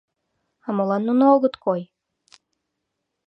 [0.65, 1.81] —А молан нуно огыт кой?